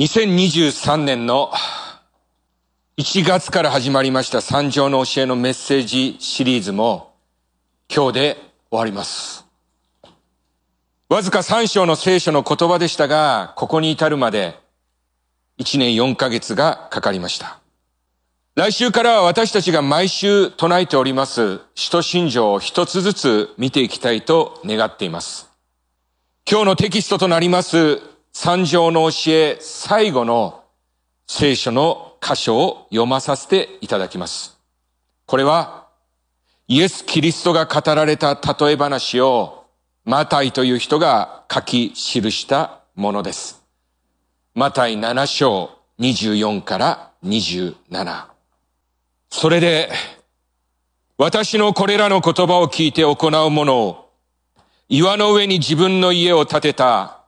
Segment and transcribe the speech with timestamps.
[0.00, 1.52] 2023年の
[2.96, 7.12] 1月から始まりました三条の教えのメッセージシリーズも
[7.94, 8.36] 今日で
[8.70, 9.44] 終わります。
[11.10, 14.58] わずか3章の聖書の言葉でしたが、ここに至るまで
[15.58, 17.60] 1年4ヶ月がかかりました。
[18.54, 25.50] 来週からは私たちが毎週唱えております、使徒信条を一つずつ見ていきたいと願っています。
[26.50, 30.64] 今日のテキストとなります三条の教え最後の
[31.26, 34.58] 聖書の箇所を読まさせていただきます。
[35.26, 35.88] これは
[36.68, 39.66] イエス・キリストが語られた例え話を
[40.04, 41.94] マタイという人が書き記
[42.30, 43.62] したものです。
[44.54, 48.26] マタイ7章24から27。
[49.30, 49.90] それで
[51.18, 54.10] 私のこれらの言葉を聞いて行うものを
[54.88, 57.19] 岩の上に自分の家を建てた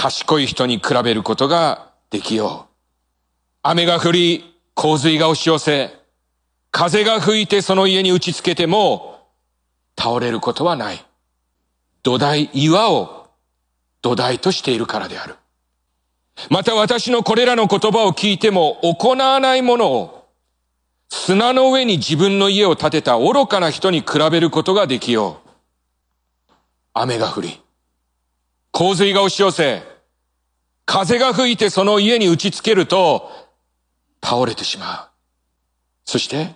[0.00, 2.74] 賢い人に比べることができよう。
[3.64, 5.92] 雨が降り、洪水が押し寄せ、
[6.70, 9.26] 風が吹いてその家に打ちつけても、
[9.98, 11.04] 倒れることはない。
[12.04, 13.26] 土台、岩を
[14.00, 15.34] 土台としているからである。
[16.48, 20.28] また私のこれらの言葉を聞いても行わないものを、
[21.08, 26.52] 砂の上に自分の家を建てた愚かな人に比べることができよう。
[26.94, 27.60] 雨が降り、
[28.70, 29.87] 洪水が押し寄せ、
[30.88, 33.30] 風が吹いてその家に打ちつけると、
[34.24, 35.08] 倒れてしまう。
[36.06, 36.54] そして、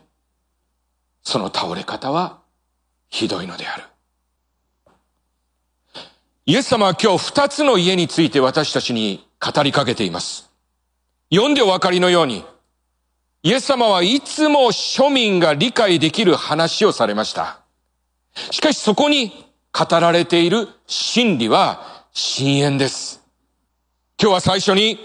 [1.22, 2.38] その倒れ方は、
[3.10, 3.84] ひどいのである。
[6.46, 10.50] イエス様は今日二つの家について私たちに語りかけています。
[11.30, 12.42] 読んでお分かりのように、
[13.42, 17.60] イエス様はいつも庶民が理解できる話をされました。
[18.50, 19.44] しかしそこに
[19.78, 23.21] 語られている真理は深淵です。
[24.22, 25.00] 今日は最初に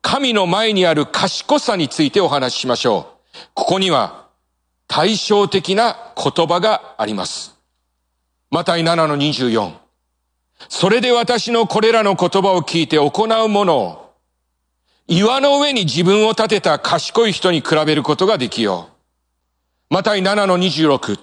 [0.00, 3.38] 神の前にある賢さについてお話ししましょう。
[3.52, 4.28] ここには
[4.88, 7.58] 対照的な言葉があります。
[8.50, 9.70] マタイ7の24。
[10.70, 14.14] それで私のこれらの言葉を聞いて行うものを、
[15.08, 18.88] 岩の上に自分を立てた賢い人に比べることができよ
[19.90, 19.94] う。
[19.94, 21.18] マタイ7の26。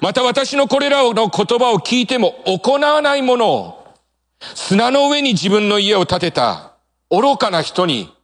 [0.00, 3.86] また私のこれらの言葉を聞いても行わないものを、
[4.54, 6.69] 砂の上に自分の家を建てた
[7.10, 8.14] 愚かな人に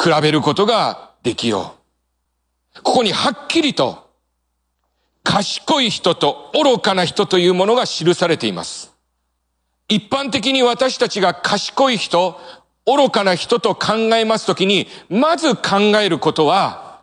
[0.00, 1.74] 比べることができよ
[2.76, 2.82] う。
[2.82, 4.06] ここにはっきりと
[5.24, 8.94] 賢い人と愚かな人というものが記されています。
[9.88, 12.38] 一般的に私たちが賢い人、
[12.86, 17.02] 愚かな人と考えますときに、まず考えることは、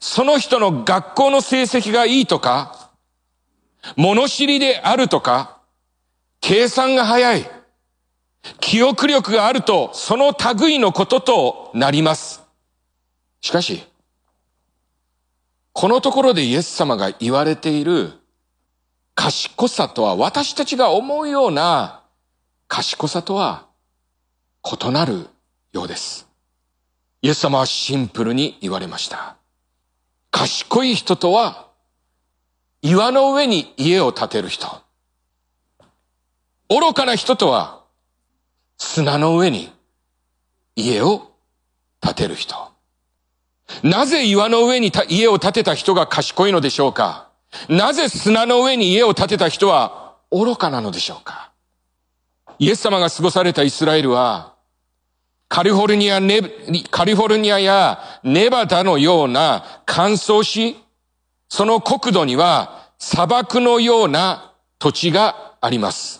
[0.00, 2.90] その人の学校の成績がいいとか、
[3.96, 5.58] 物知りであるとか、
[6.40, 7.48] 計算が早い、
[8.60, 12.42] 記憶力があると、その類のこととなります。
[13.40, 13.84] しかし、
[15.72, 18.12] このところでイエス様が言われている
[19.14, 22.02] 賢さとは、私たちが思うような
[22.68, 23.66] 賢さとは
[24.64, 25.26] 異なる
[25.72, 26.28] ようです。
[27.22, 29.36] イエス様はシンプルに言われました。
[30.30, 31.68] 賢い人とは、
[32.82, 34.82] 岩の上に家を建てる人。
[36.68, 37.79] 愚かな人とは、
[38.82, 39.70] 砂の上に
[40.74, 41.30] 家を
[42.00, 42.56] 建てる人。
[43.84, 47.28] なぜ岩の上に家を建てた人が賢いのでしょうか？
[47.68, 51.52] なぜ砂の上に家を建てた人は愚かなのでしょうか？
[52.58, 54.54] イエス様が過ごされたイスラエルは、
[55.48, 56.40] カリフォルニア、ネ、
[56.90, 60.76] カリフォルニアやネバダのような乾燥し、
[61.50, 66.19] その国土には砂漠のような土地があります。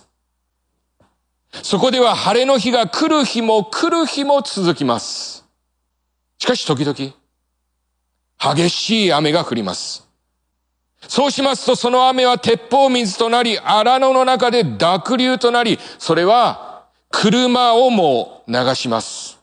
[1.53, 5.44] そこでは晴れの日が来る日も来る日も続きます。
[6.38, 7.15] しかし時々、
[8.55, 10.09] 激しい雨が降ります。
[11.09, 19.38] そうしますとその雨は鉄砲水となり、荒野の中で濁流となり、それは車をも流します。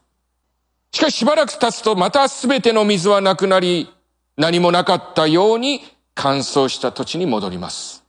[0.91, 3.93] しかししばらく経つとまたすべての水はなくなり、
[4.37, 5.81] 何もなかったように
[6.15, 8.03] 乾燥した土地に戻ります。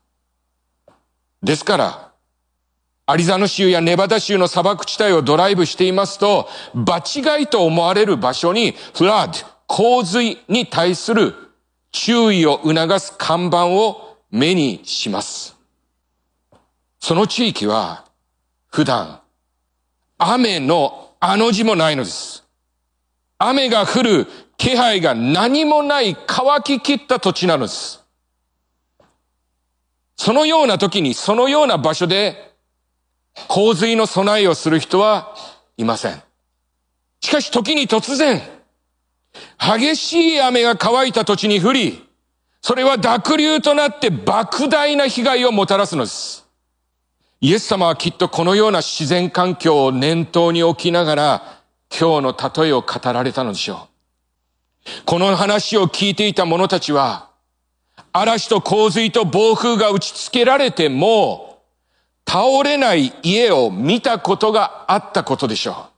[1.43, 2.08] ですから、
[3.11, 11.35] アリザノ州やネバダ州の砂漠地帯をドライブしていますと、場違いと思われる場所に、フラッド、洪水に対する
[11.91, 15.57] 注意を促す看板を目にします。
[17.01, 18.05] その地域は、
[18.67, 19.21] 普段、
[20.19, 22.45] 雨のあの字もないのです。
[23.39, 24.27] 雨が降る
[24.59, 28.05] 気配が何もない乾ききった土地なのです。
[30.15, 32.48] そのような時に、そのような場所で
[33.47, 35.35] 洪水の備えをする人は
[35.77, 36.23] いません。
[37.21, 38.43] しかし時に突然、
[39.59, 42.05] 激しい雨が乾いた土地に降り、
[42.61, 46.47] それは濁流となって莫大な被害をもたらすのです。
[47.41, 53.89] イエス様はきっとこのような自然環境を念頭に置きながら、今日の例えを語られたのでしょ
[54.85, 55.05] う。
[55.05, 57.31] この話を聞いていた者たちは、
[58.13, 61.48] 嵐と洪水と暴風が打ちつけられても、
[62.29, 65.89] 倒れない家を見たことがあったことでしょ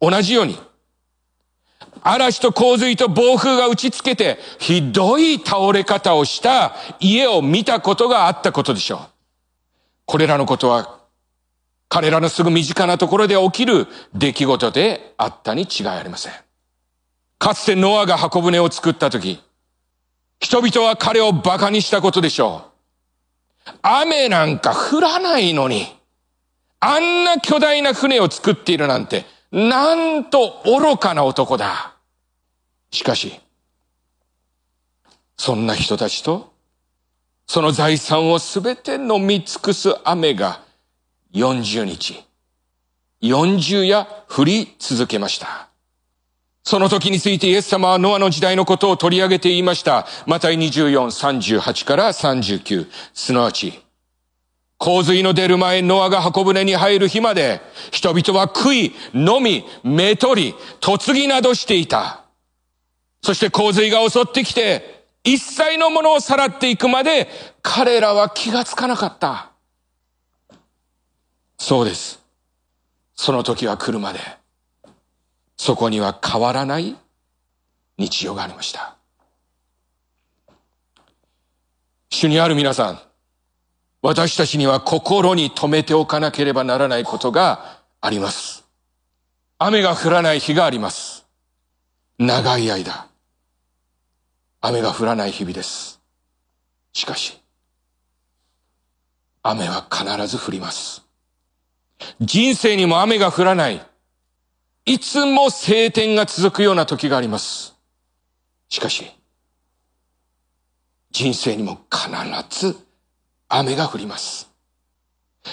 [0.00, 0.10] う。
[0.10, 0.58] 同じように、
[2.02, 9.00] 嵐と洪水と暴風が打ちつけて、ひどい倒れ方をした家を見たことがあったことでしょう。
[10.06, 10.98] これらのことは、
[11.88, 16.32] 彼らのすぐ身近なところで起きる出来事であったに違いありません。
[17.38, 19.40] かつてノアが箱舟を作った時、
[20.40, 22.69] 人々は彼を馬鹿にしたことでしょう。
[23.82, 25.86] 雨なんか降らないのに、
[26.80, 31.94] あんな巨大な船を作っているなんて、なんと愚かな男だ。
[32.90, 33.40] しかし、
[35.36, 36.52] そんな人たちと、
[37.46, 40.62] その財産をすべて飲み尽くす雨が
[41.32, 42.24] 40日、
[43.22, 45.69] 40夜降り続けました。
[46.62, 50.06] その時についてイエス様はノアの時代のことを取り上げて言いました。
[50.26, 50.92] また24、
[51.58, 52.86] 38から39。
[53.14, 53.80] すなわち、
[54.80, 57.60] 洪水の出る前、ノアが箱舟に入る日まで、
[57.90, 62.24] 人々は食い、飲み、目取り、嫁ぎなどしていた。
[63.22, 67.28] そして洪水が襲ってきて、一切のものをさらっていくまで、
[67.60, 69.50] 彼らは気がつかなかった。
[71.58, 72.20] そうです。
[73.14, 74.20] その時は来るまで、
[75.62, 76.96] そこには変わらない
[77.98, 78.96] 日常がありました。
[82.08, 83.00] 主にある皆さん、
[84.00, 88.64] 私たちには心に留めておかなければならないことがあります。
[89.58, 91.26] 雨が降らない日があります。
[92.18, 93.08] 長い間、
[94.62, 96.00] 雨が降らない日々です。
[96.94, 97.38] しかし、
[99.42, 101.04] 雨は必ず降ります。
[102.18, 103.89] 人生にも雨が降らない。
[104.86, 107.74] いつも晴天が続くような時があります。
[108.68, 109.10] しかし、
[111.10, 112.08] 人生にも必
[112.66, 112.76] ず
[113.48, 114.48] 雨が降ります。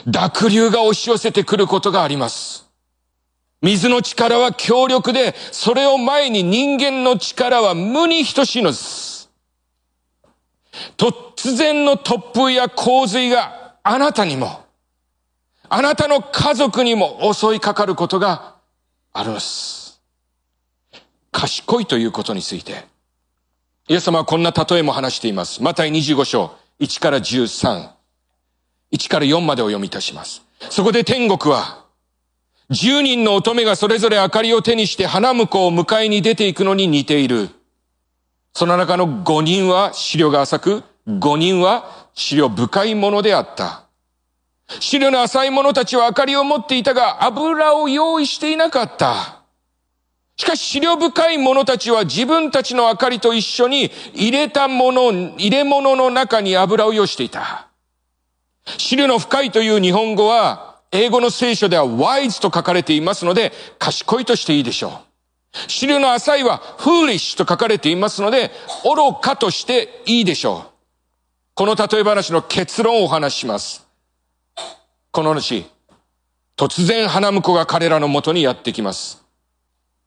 [0.06, 2.68] 濁流が押し寄せてくることがあります。
[3.62, 9.30] 水の力は強力で、それを前に人間の力は無に等しいのです。
[10.96, 14.64] 突然の突風や洪水があなたにも、
[15.70, 18.57] あなたの家族にも襲いかかることが
[19.18, 20.00] あるのです。
[21.32, 22.86] 賢いということについて、
[23.88, 25.64] イエス様はこんな例えも話しています。
[25.64, 26.52] マタイ25章。
[26.80, 27.90] 1から13、
[28.92, 30.44] 1から4までお読みいたします。
[30.70, 31.86] そこで天国は、
[32.70, 37.50] 10人の乙女がそれぞれ明かりを手にして花婿を迎えに出ていくのに似ている。
[38.54, 43.87] その中の5人は資料が浅く、5人は資料深いものであった。
[44.80, 49.38] 資料の浅い者たちは明かりを持っていたが油を用意していなかった。
[50.36, 57.68] しかし、資料深い者たちは自分たちの明かりと一緒に入れたもの、入れ物の中に油を用していた。
[58.78, 65.72] 資料の深いという日本語は、英語の聖書では wise と書かれていますので、賢いとしていいでしょう。
[65.72, 68.52] 資料の浅いは foolish と書かれていますので、
[68.84, 70.72] 愚かとしていいでしょう。
[71.56, 73.87] この例え話の結論をお話しします。
[75.18, 75.66] この主、
[76.56, 79.26] 突然花婿が彼らのもとにやってきます。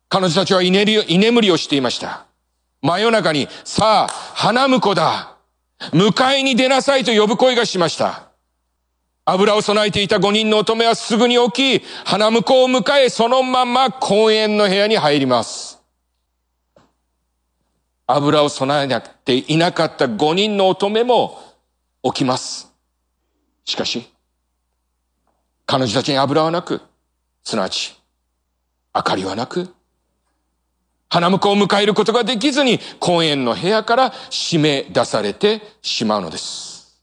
[0.08, 2.26] 彼女たちは居眠りをしていました。
[2.80, 5.36] 真夜中に、さあ、花婿だ。
[5.90, 8.28] 迎えに出なさいと呼ぶ声がしました。
[9.24, 15.82] 油を備えていた五人の乙女はすぐに起き、花婿を迎え、そのまま公園の部屋に入ります。
[18.06, 21.36] 油を備えなくていなかった五人の乙女も
[22.04, 22.72] 起きます。
[23.64, 24.08] しかし、
[25.70, 26.80] 彼女たちに油はなく、
[27.44, 27.96] すなわち、
[28.92, 29.72] 明かりはなく、
[31.08, 37.00] 花婿を迎えることができずに、公園の部屋から締め出されてしまうのです。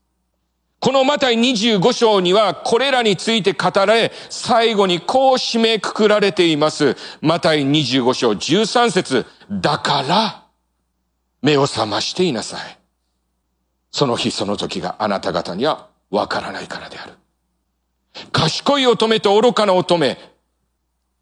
[0.81, 6.97] このマタイ25章にはこれらについて語られ、最後にこう締めくくられています。
[7.21, 10.43] マタイ25章13節だから、
[11.41, 12.77] 目を覚ましていなさい。
[13.91, 17.13] その日その時があなた方にはわからないからである。
[18.31, 20.17] 賢い乙女と愚かな乙女、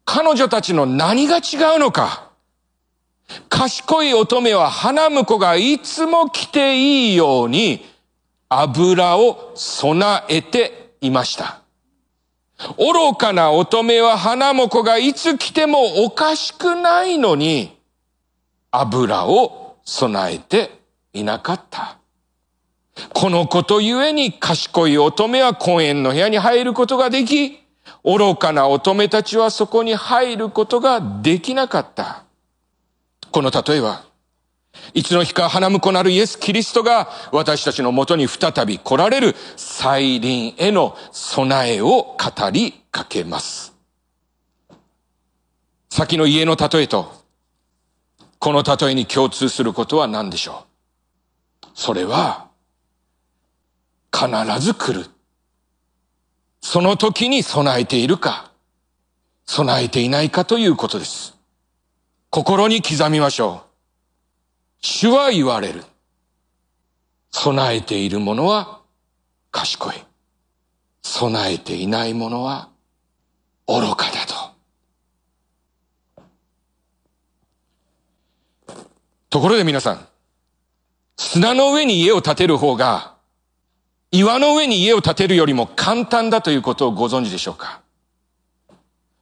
[0.04, 2.30] 彼女たちの何が違うのか
[3.48, 7.84] 賢い乙女は花婿がいつも来ていいように
[8.48, 11.60] 油を備えていました。
[12.78, 17.76] 愚かな乙女は花も子がいつ来てもおかしくないのに、
[18.70, 20.70] 油を備えて
[21.12, 21.95] いなかった。
[23.12, 27.58] このことゆえに賢い乙女は婚宴の部屋に入ることができ、
[28.04, 32.24] 愚かな乙女たちはそこに入ることができなかった。
[33.30, 34.04] この例えは、
[34.94, 43.74] いつの日か花婿なるイエス・キリストが私たちのもとに再び来られる再臨への備えを語りかけます。
[45.90, 47.12] 先の家の例えと、
[48.38, 50.66] この例えに共通することは何でしょ
[51.62, 51.66] う？
[51.74, 52.45] それは、
[54.12, 55.10] 必ず来る。
[56.60, 58.50] その時に備えているか、
[59.46, 61.34] 備えていないかということです。
[62.30, 63.66] 心に刻みましょう。
[64.80, 65.84] 主は言われる。
[67.30, 68.80] 備えている者は
[69.50, 69.94] 賢い。
[71.02, 72.70] 備えていない者は
[73.66, 74.34] 愚かだと。
[79.30, 80.08] ところで皆さん、
[81.16, 83.15] 砂の上に家を建てる方が
[84.16, 87.82] 岩の上に家を建てるよりも簡単だということをご存知でしょうか？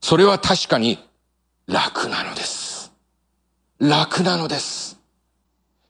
[0.01, 0.99] それは確かに
[1.67, 2.93] 楽なのです。
[3.81, 5.01] 楽なのです。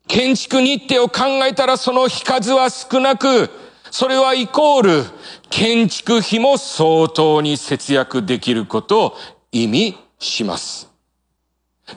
[0.06, 3.50] 建築日程を考えたらその日数は少なく、
[3.90, 5.04] それはイコール
[5.50, 9.16] 建築費も相当に節約できることを
[9.52, 10.90] 意味します。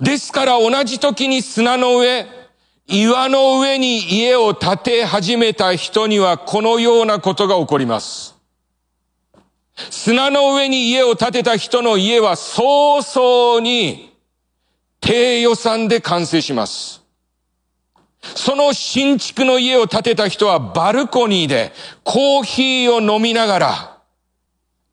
[0.02, 2.28] ですから同じ時に砂の上、
[2.88, 8.36] 岩の上に家を建て始めた人にはこのようなことが起こります。
[9.90, 14.16] 砂の上に家を建てた人の家は早々に
[15.02, 17.04] 低予算で完成します。
[18.22, 21.74] その新築の家を建てた人はバルコニーで
[22.06, 23.97] コーヒーを飲みながら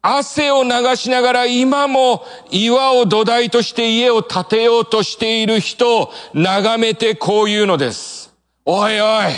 [0.07, 8.35] 汗を流しながら今も岩を土台として家を建てようとしている人を眺めてこう言うのです。
[8.67, 9.33] おいおい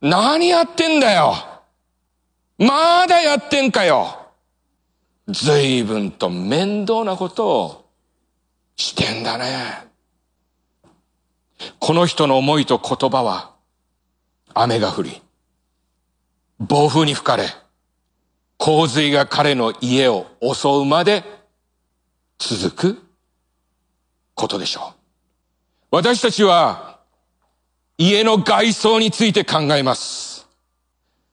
[0.00, 1.34] 何やってんだよ
[2.58, 4.26] まだやってんかよ
[5.28, 7.84] 随分と面倒なことを
[8.74, 9.86] してんだね。
[11.78, 13.52] この人の思いと言葉は
[14.52, 15.22] 雨が降り、
[16.58, 17.44] 暴風に吹かれ、
[18.58, 21.24] 洪水が彼の家を襲うまで
[22.38, 23.02] 続く
[24.34, 24.98] ことでしょう。
[25.90, 26.98] 私たちは
[27.96, 30.46] 家の外装について考えます。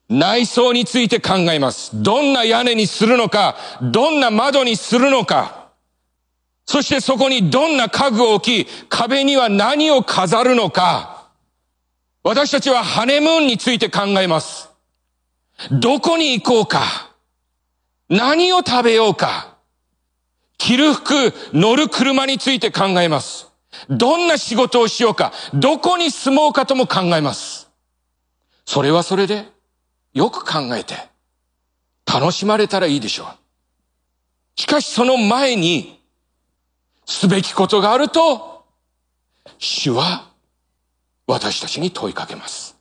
[0.07, 1.91] 内装について考えます。
[2.01, 5.69] どんな屋根にするのか、どんな窓にするのか、
[6.65, 11.29] そしてそこにどんな家具を置き、壁には何を飾るのか、
[12.23, 14.69] 私たちはハネムーンについて考えます。
[15.71, 17.14] どこに行こうか。
[18.09, 19.55] 何を食べようか。
[20.57, 23.49] 着る服、乗る車について考えます。
[23.89, 25.33] どんな仕事をしようか。
[25.53, 27.69] どこに住もうかとも考えます。
[28.65, 29.45] それはそれで、
[30.13, 30.95] よく考えて、
[32.05, 34.59] 楽しまれたらいいでしょう。
[34.61, 36.01] しかしその前に、
[37.05, 38.65] すべきことがあると、
[39.57, 40.29] 主は
[41.27, 42.77] 私たちに問いかけます。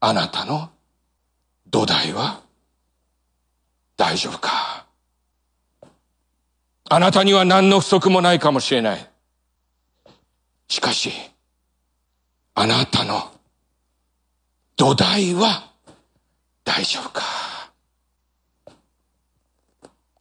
[0.00, 0.70] あなたの
[1.76, 2.40] 土台は？
[3.98, 4.86] 大丈夫か？
[6.88, 9.10] あなたには何の不足もないかもしれない。
[10.68, 11.12] しかし、
[12.54, 13.30] あなたの
[14.76, 15.70] 土台は
[16.64, 17.22] 大丈夫か？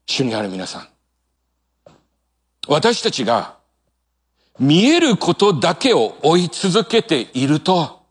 [0.07, 0.89] 主にある皆さん。
[2.67, 3.55] 私たちが
[4.59, 8.03] 見えることだけを追い続けていると、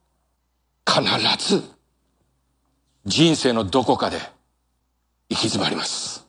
[0.86, 1.02] 必
[1.46, 1.74] ず
[3.06, 4.18] 人生のどこかで
[5.28, 6.26] 行き詰まります。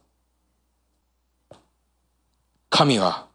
[2.70, 3.28] 神は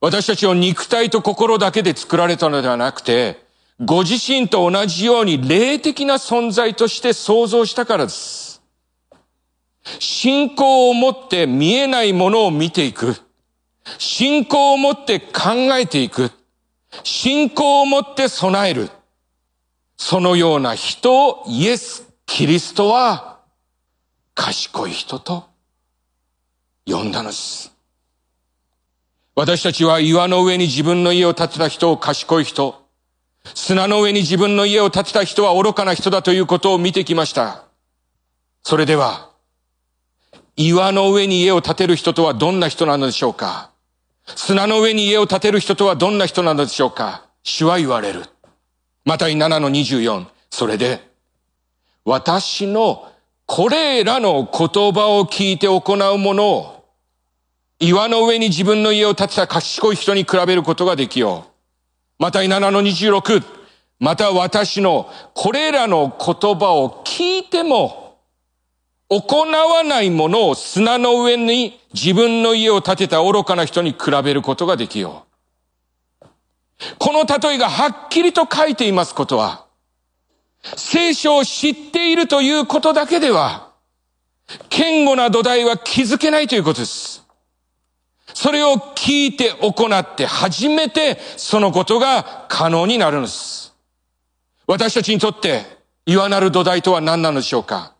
[0.00, 3.42] 私たちを肉体と心だけで作られたのではなくて、
[3.80, 8.62] ご自身と同じように霊的な存在として創造したからです。
[9.98, 13.16] 信仰を持って見えないものを見ていく。
[13.98, 16.30] 信仰を持って考えていく。
[17.04, 18.90] 信仰を持って備える。
[19.96, 23.40] そのような人をイエスキリストは
[24.34, 25.50] 賢い人と
[26.86, 27.74] 呼んだのです。
[29.34, 32.86] 私たちは岩の上に自分の家を建てた人を賢い人、
[33.54, 37.64] 砂の上に自分の家を建てた人は愚かな人だということを見てきました。
[38.62, 39.28] それでは、
[40.56, 43.72] 岩の上に家を建てる人とはどんな人なのでしょうか
[44.24, 48.24] 砂の上に家を建てる人とはどんな人なのでしょうか主は言われる。
[49.04, 50.24] また7の24。
[50.48, 51.11] それで、
[52.04, 53.08] 私の
[53.46, 56.84] これらの言葉を聞いて行うものを、
[57.78, 61.52] 岩の上に自分の家を建てた賢い人に比べることができよう。
[62.18, 63.42] また7の26、
[63.98, 68.18] また私のこれらの言葉を聞いても、
[69.08, 75.26] 行わないものを砂の上に自分の家を建てた愚かな人に比べることができよ
[76.22, 76.26] う。
[76.98, 79.66] この例えがはっきりと書いていますことは、
[80.76, 83.72] 聖書を知っているということだけでは、
[84.70, 87.22] 堅固な土台は築けないということです。
[88.34, 93.74] それを聞いて行って初めてそのことが可能になるんです。
[94.66, 95.64] 私たちにとって
[96.06, 97.94] 岩なる土台とは何なのでしょうか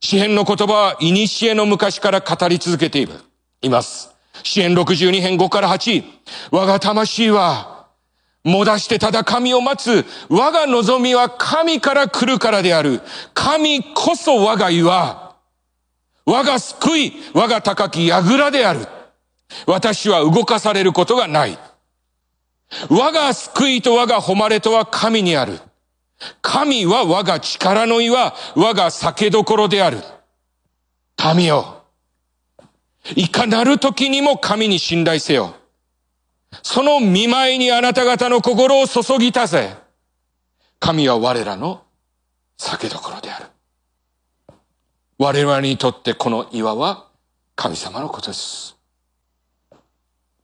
[0.00, 3.14] 詩篇の言葉は古の昔から語り続けている、
[3.62, 4.14] います。
[4.42, 6.04] 詩篇62編5から8。
[6.50, 7.73] 我が魂は、
[8.44, 10.04] もだしてただ神を待つ。
[10.28, 13.00] 我が望みは神から来るからである。
[13.32, 15.34] 神こそ我が岩。
[16.26, 18.86] 我が救い、我が高き櫓である。
[19.66, 21.58] 私は動かされることがない。
[22.90, 25.58] 我が救いと我が誉れとは神にある。
[26.42, 29.98] 神は我が力の岩、我が酒どころである。
[31.34, 31.82] 民よ。
[33.16, 35.54] いかなる時にも神に信頼せよ。
[36.62, 39.76] その見舞いにあなた方の心を注ぎたぜ。
[40.78, 41.82] 神は我らの
[42.56, 43.46] 酒どころである。
[45.18, 47.06] 我々にとってこの岩は
[47.54, 48.76] 神様のことです。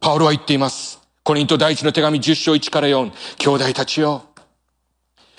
[0.00, 1.00] パウロは言っています。
[1.22, 3.12] コリント第一の手紙10章1から4。
[3.36, 4.24] 兄弟たちよ。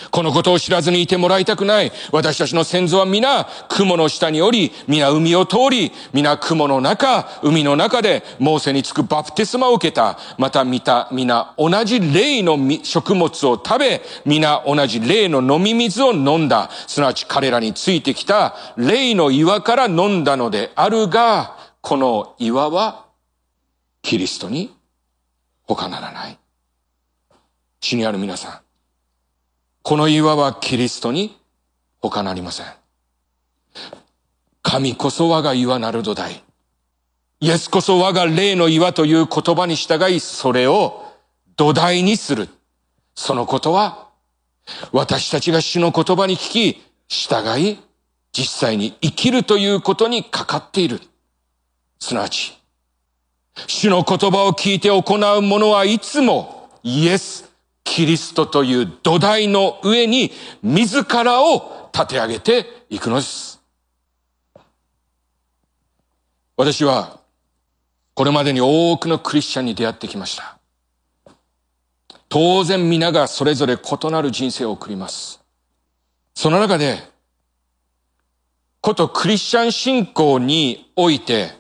[0.10, 1.92] このことを知らずにいてもらいたくない。
[2.12, 10.18] 私たちの先祖は皆、雲の下におり、皆海を通り、皆雲の中、海の中で、モーセにつくバプテスマを受けた。
[10.38, 16.70] また見た、皆同じ霊の食物を食べ、皆同じ霊の飲み水を飲んだ。
[16.88, 23.06] すなわち彼らについてきた霊の岩から飲んだのであるが、この岩は、
[24.02, 24.76] キリストに
[25.64, 26.38] 他ならない。
[27.80, 28.71] 死にある皆さん。
[29.84, 31.38] この岩はキリストに
[32.00, 32.66] 他なりません。
[34.62, 36.44] 神こそ我が岩なる土台。
[37.40, 41.04] イエスこそ我が霊の岩という言葉に従い、それを
[41.56, 42.50] 土台にする。
[43.16, 44.10] そのことは、
[44.92, 47.80] 私たちが主の言葉に聞き、従い、
[48.32, 51.02] 実際に生きるということにかかっている。
[52.00, 52.58] すなわち、
[53.68, 57.51] 主の言葉を聞いて行う者はいつもイエス、
[57.92, 60.32] キリストという土台の上に
[60.64, 63.62] 自らを立て上げていくのです。
[66.56, 67.20] 私は
[68.14, 70.58] これまでに多くのクリスチャンに出会ってきました。
[72.30, 75.42] 当然皆がそれぞれ異なる人生を送ります。
[76.34, 76.98] その中で、
[78.80, 81.52] ことクリスチャン信仰において、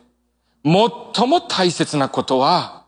[0.63, 2.80] 最も大切なことは、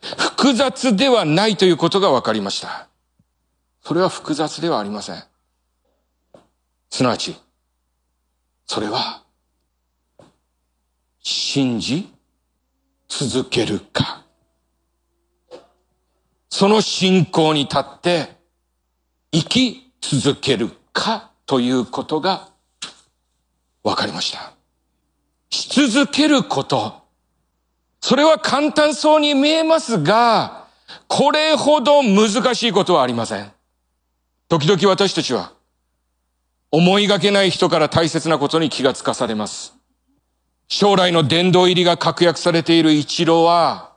[0.00, 2.88] 複雑ではないということが分かりました。
[3.82, 5.22] それは複雑ではありません。
[6.90, 7.36] すなわち、
[8.66, 9.22] それは、
[11.22, 12.12] 信じ
[13.08, 14.24] 続けるか。
[16.48, 18.36] その信仰に立って
[19.32, 22.48] 生き続けるかということが
[23.82, 24.54] 分かりました。
[25.50, 26.99] し続けること。
[28.00, 30.66] それは簡単そうに見えますが、
[31.06, 33.52] これほど難しいことはありません。
[34.48, 35.52] 時々私たちは、
[36.72, 39.74] 思いがけない人から大切なことに気がつかされます。
[40.68, 43.92] 将来の殿堂入りが確約されている一郎は、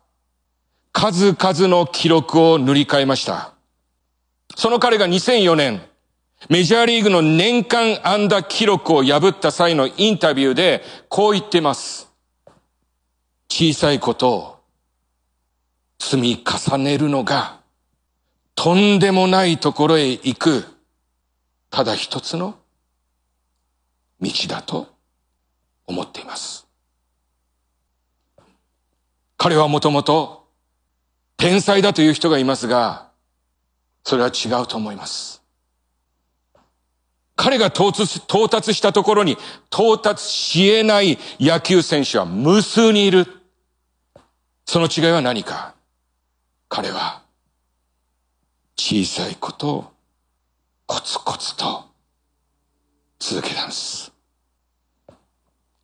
[0.92, 3.54] 数々の記録を塗り替えました。
[4.56, 5.82] その彼が2004年、
[6.50, 12.13] メジャーリーグの年間安打記録を破った際のインタビューで、こう言ってます。
[13.56, 14.60] 小さいことを
[16.00, 17.60] 積み重ねるのが
[18.56, 20.66] とんでもないところへ行く
[21.70, 22.56] ただ一つの
[24.20, 24.88] 道だと
[25.86, 26.66] 思っています。
[29.38, 30.48] 彼はもともと
[31.38, 33.12] 天才だという人がいますが、
[34.04, 35.44] それは違うと思います。
[37.36, 39.38] 彼が到達したところに
[39.72, 43.42] 到達し得ない野球選手は無数にいる。
[44.66, 45.76] その違いは何か？
[46.70, 47.22] 彼は
[48.76, 49.92] 小さいことを
[50.88, 51.86] コツコツと
[53.20, 54.12] 続けたんです。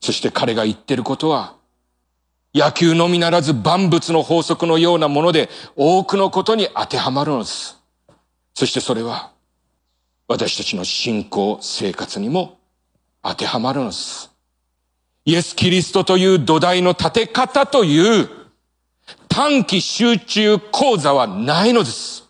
[0.01, 1.55] そして彼が言ってることは
[2.55, 7.77] 野球のみならず万物の法則のようなもので多くのことに当てはまるのです。
[8.55, 9.31] そしてそれは
[10.27, 12.57] 私たちの信仰生活にも
[13.21, 14.31] 当てはまるのです。
[15.25, 18.29] イエス・キリストという土台の立て方という
[19.39, 22.25] 短期集中講座はないのです。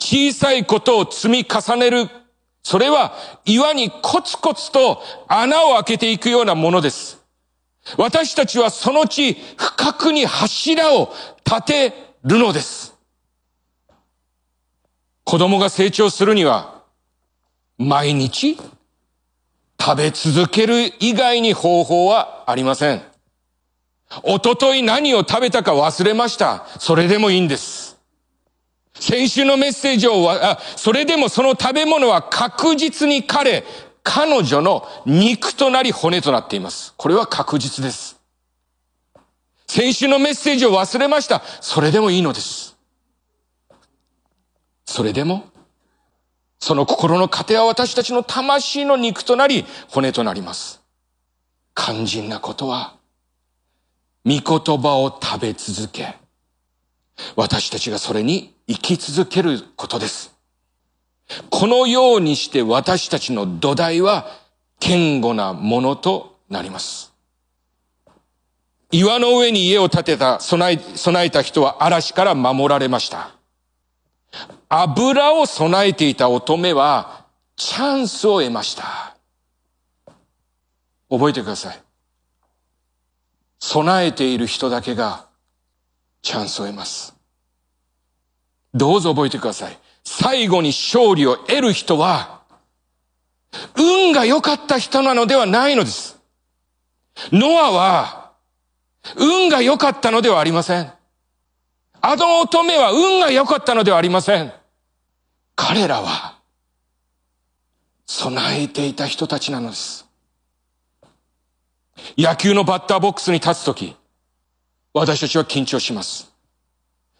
[0.00, 2.08] 小さいことを積み重ねる。
[2.64, 3.12] それは
[3.44, 7.20] 岩にコツコツと穴を開けていくようなものです。
[7.96, 11.92] 私たちはその地深くに柱を立て
[12.24, 12.96] るのです。
[15.22, 16.82] 子供が成長するには
[17.78, 18.58] 毎日
[19.80, 23.11] 食べ続ける以外に方法はありません。
[24.22, 26.66] おととい何を食べたか忘れました。
[26.78, 27.98] それでもいいんです。
[28.94, 33.64] 先週のメッセージを、あそれでもその食べ物は確実に彼、
[34.02, 36.94] 彼女の肉となり骨となっています。
[36.96, 38.20] これは確実です。
[39.66, 41.42] 先週のメッセージを忘れました。
[41.60, 42.76] それでもいいのです。
[44.84, 45.46] それでも、
[46.58, 50.82] その心の糧は私たちの魂の肉となり、骨となります。
[51.74, 52.96] 肝心なことは、
[54.24, 56.16] 御言葉を食べ続け、
[57.36, 60.34] 私たちがそれに生き続けることです。
[61.50, 64.26] このようにして私たちの土台は
[64.80, 67.12] 堅固なものとなります。
[68.90, 73.30] 岩の上に家を建てた、備え、備えた人は嵐から守られました。
[74.68, 79.16] 油を備えていた乙女はチャンスを得ました。
[81.10, 81.80] 覚えてください。
[83.64, 85.28] 備えている人だけが
[86.20, 87.14] チャンスを得ます。
[88.74, 89.78] どうぞ覚えてください。
[90.02, 92.42] 最後に勝利を得る人は、
[93.76, 96.18] 運が良かった人なのではないのです。
[97.30, 98.32] ノアは、
[99.16, 100.92] 運が良かったのではありません。
[102.00, 104.52] あの乙女は運が良かったのではありません。
[105.54, 106.36] 彼らは、
[108.06, 110.11] 備えていた人たちなのです。
[112.16, 113.96] 野球のバッターボックスに立つとき、
[114.94, 116.32] 私たちは緊張します。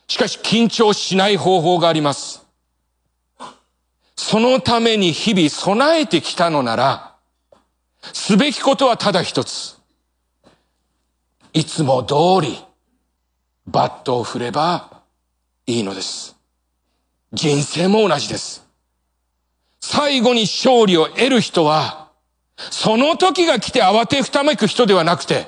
[0.09, 2.47] しかし緊張しない方法があります。
[4.17, 7.17] そのために日々備えてきたのなら、
[8.13, 9.79] すべきことはただ一つ。
[11.53, 12.59] いつも通り、
[13.67, 15.03] バットを振れば
[15.67, 16.37] いいのです。
[17.33, 18.67] 人生も同じです。
[19.81, 22.02] 最後に勝利を得る人は、
[22.70, 25.46] その時が来て慌てふためく人ではなくて、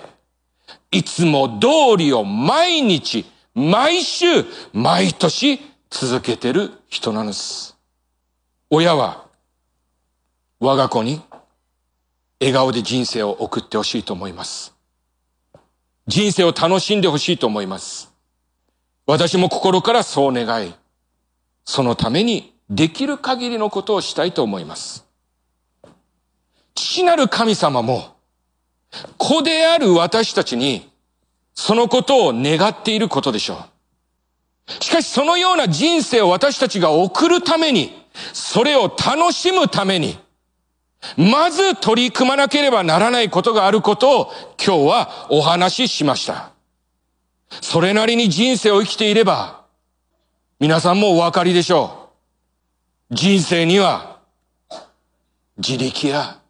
[0.91, 3.25] いつも通りを毎日、
[3.55, 7.77] 毎週、毎年続けてる人なんです。
[8.71, 9.25] 親は、
[10.61, 11.23] 我が子に
[12.41, 14.75] 笑顔で人生を送ってほしいと思います。
[16.07, 18.13] 人生を楽しんでほしいと思います。
[19.07, 20.75] 私も心からそう願い、
[21.65, 25.07] そのためにできる限りのことをしたいと思います。
[26.75, 28.17] 父なる神様も、
[29.19, 30.91] 子である私たちに、
[31.55, 33.67] そのことを願っていることでしょ
[34.69, 34.83] う。
[34.83, 40.19] しかしそのような人生を私たちが送るために、それを楽しむために、
[41.17, 44.33] まず取り組まなければならないことがあることを
[44.65, 46.51] 今日はお話ししました。
[47.61, 49.65] それなりに人生を生きていれば、
[50.59, 52.11] 皆さんもお分かりでしょ
[53.11, 53.15] う。
[53.15, 54.19] 人生には、
[55.59, 56.41] 自力や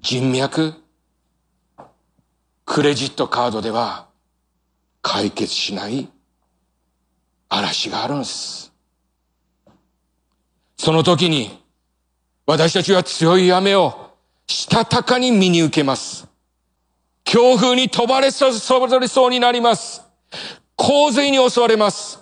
[0.00, 0.74] 人脈、
[2.64, 4.06] クレジットカードでは
[5.02, 6.08] 解決しない
[7.48, 8.72] 嵐があるんです。
[10.76, 11.62] その時に
[12.46, 14.12] 私たちは強い雨を
[14.46, 16.28] したたかに見に受けます。
[17.24, 20.02] 強風に飛ばれそうそうになります。
[20.76, 22.20] 洪水に襲われます。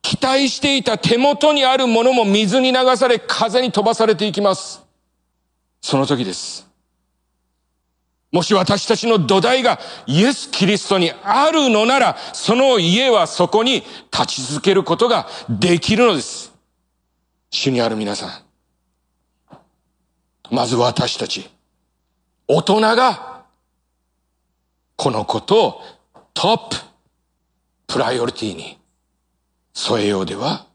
[0.00, 4.87] 期待していた手元にあるものも水に流され風に飛ばされていきます。
[5.80, 6.68] その時です。
[8.30, 16.52] もし私たちの土台がイエス・キリストにあるのなら、その家はそこに立ち続けることができるのです。
[17.50, 19.58] 主にある皆さん。
[20.50, 21.48] まず私たち、
[22.46, 23.44] 大人が、
[24.96, 25.82] このことを
[26.34, 26.76] トップ、
[27.86, 28.78] プライオリティに
[29.72, 30.66] 添えようでは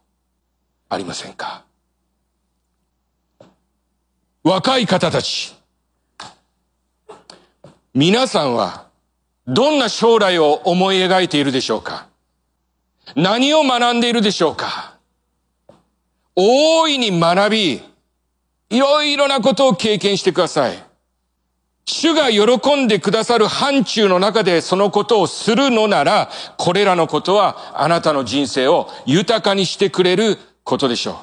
[0.88, 1.64] ありませんか。
[4.44, 5.56] 若い方たち、
[7.94, 8.88] 皆さんは
[9.46, 12.08] どんな将来を思い描いているでしょうか？
[13.16, 14.98] 何を学んでいるでしょうか？
[16.36, 17.82] 大いに学び、
[18.68, 20.76] いろいろなことを経験してください。
[21.86, 26.28] 主が喜んでくださる範疇の中でそのことをするのなら、
[26.58, 31.16] これらのことはあなたの人生を豊かにしてくれることでしょう。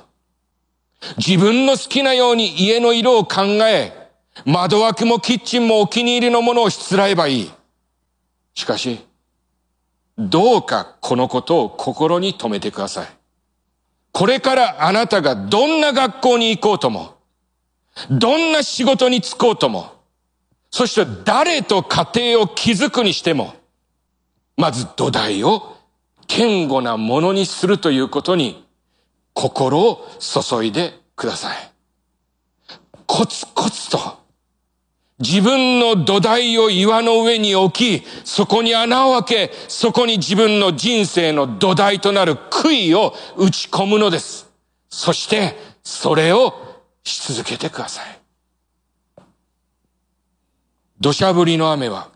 [1.18, 4.10] 自分の好きなように家の色を考え、
[4.46, 7.52] 窓枠もキッチンもお気に入りのものをしつらえばいい。
[8.54, 9.00] しかし、
[10.18, 13.08] どうかこのことを心に留めてください。
[14.12, 17.16] これからあなたがどんな学校に行こうとも、
[18.10, 19.92] どんな仕事に就こうとも、
[20.70, 23.54] そして誰と家庭を築くにしても、
[24.56, 25.76] まず土台を
[26.28, 28.66] 堅固なものにするということに
[29.34, 31.72] 心を注いでください。
[33.06, 34.22] コツコツと
[35.22, 44.50] 自分の土台を岩の上に置き、そこに穴を開け、そこに自分の人生の土台となる杭を打ち込むのです。
[44.90, 46.56] そして、それを
[47.04, 48.20] し続けてください。
[51.00, 52.10] 土砂降りの雨は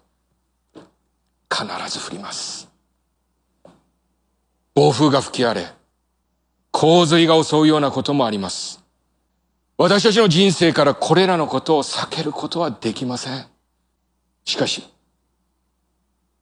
[1.51, 2.67] 必ず降ります。
[4.73, 5.67] 暴風が吹き荒れ、
[6.77, 8.83] 洪水が襲うようなこともあります。
[9.77, 13.45] 私たちの人生からこれらのことを避けることはできません。
[14.43, 14.83] しかし、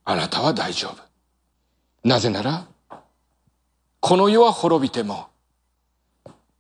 [0.04, 0.98] あなたは大丈夫。
[2.04, 2.66] なぜなら、
[4.00, 5.28] この世は滅びても、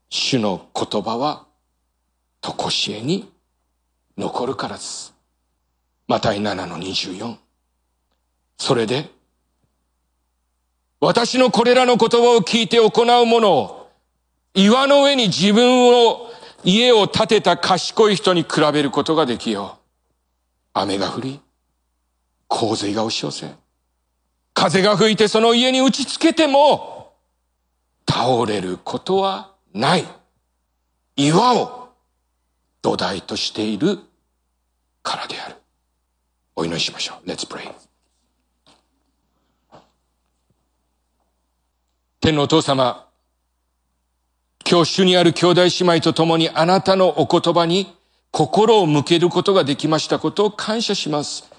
[0.07, 1.47] 主の言葉は、
[2.41, 3.27] とこしえに
[4.19, 5.15] 残るからです。
[6.07, 7.38] マタイ7の24。
[8.59, 9.09] それで、
[11.04, 13.89] 私のこれらの言葉を聞いて行うものを、
[14.54, 16.30] 岩の上に自分を、
[16.63, 19.80] 家を建てた賢い人に比べることができよう。
[20.72, 21.42] 雨が降り、
[22.48, 23.54] 洪水が押し寄せ、
[24.54, 27.12] 風が吹いてその家に打ちつけても、
[28.10, 30.06] 倒れることはない。
[31.18, 31.89] 岩を
[32.82, 34.00] 土台としている
[35.02, 35.56] からである。
[36.56, 37.28] お祈りしましょう。
[37.28, 37.92] Let's pray.
[42.23, 43.05] 天のお父様、
[44.65, 47.93] 今日主にある兄弟姉妹と共にあなたのお言葉に
[48.31, 51.51] 心を向けることができましたことを感謝します。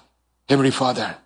[0.49, 1.17] Heavenly Father,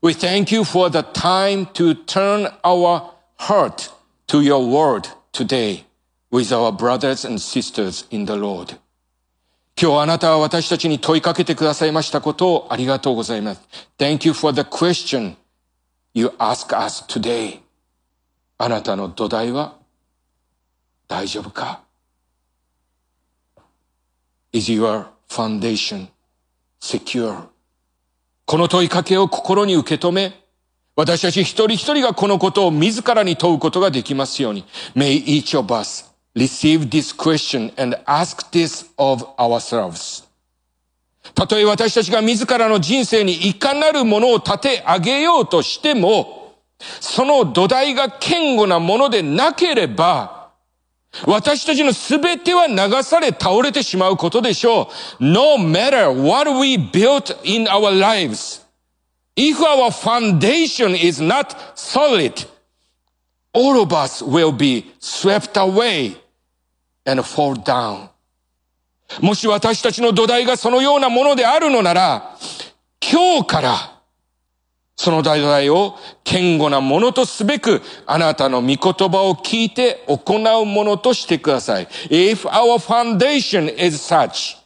[0.00, 3.02] we thank you for the time to turn our
[3.40, 3.90] heart
[4.28, 5.82] to your word today
[6.30, 8.78] with our brothers and sisters in the Lord.
[9.76, 13.62] 今日あなたは私たちに問いかけてくださいましたことをありがとうございます。
[13.98, 15.34] Thank you for the question
[16.14, 17.62] you ask us today.
[18.62, 19.74] あなたの土台は
[21.08, 21.82] 大丈夫か
[24.52, 26.06] ?Is your foundation
[26.80, 27.48] secure?
[28.46, 30.44] この問いかけを心に受け止め、
[30.94, 34.64] 私たち一人一人がこのことを自らに問うことができますように。
[34.94, 36.04] May each of us
[36.36, 40.22] receive this question and ask this of ourselves.
[41.34, 46.41] たとえ私たちが自らの人生にいかなるものを立て上げようとしても、
[47.00, 50.50] その土台が堅固なものでなければ、
[51.26, 54.90] 私たちのすべては流され倒れてしまうことでしょ
[55.20, 55.24] う。
[55.24, 58.62] No matter what we built in our lives,
[59.36, 62.46] if our foundation is not solid,
[63.52, 66.16] all of us will be swept away
[67.04, 68.08] and fall down.
[69.20, 72.36] もし私たちの土台がそのようなものであるのなら、
[73.02, 73.91] 今日から
[74.96, 81.88] その土台を堅固なものとすべく、あなたの御言葉を聞いて行うものとしてください。
[82.08, 84.56] If our foundation is such,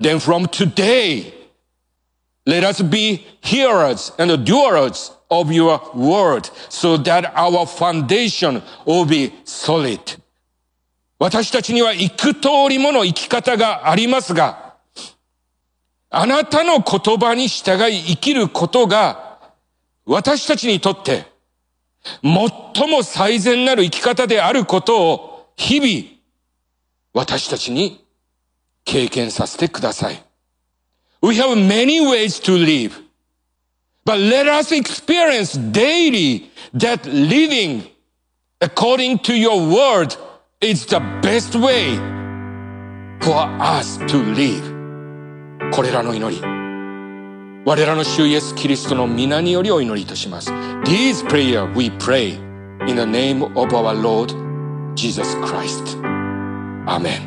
[0.00, 1.32] then from today,
[2.46, 9.32] let us be hearers and doers of your word so that our foundation will be
[9.44, 10.18] solid.
[11.18, 14.74] 私たちには幾通りもの生き方がありますが、
[16.10, 19.25] あなたの言葉に従い生きることが
[20.06, 21.26] 私たちにとって
[22.22, 26.16] 最も最善なる生き方であることを日々
[27.12, 28.06] 私たちに
[28.84, 30.22] 経験させてください。
[31.20, 33.02] We have many ways to live.
[34.04, 37.82] But let us experience daily that living
[38.60, 40.14] according to your word
[40.60, 41.96] is the best way
[43.20, 45.72] for us to live.
[45.72, 46.55] これらの祈り。
[47.68, 50.52] 我らの主イエス・キリストの皆によりお祈りいたします。
[50.84, 52.36] These prayer we pray
[52.88, 54.32] in the name of our Lord
[54.94, 55.98] Jesus Christ.
[56.86, 57.26] Amen.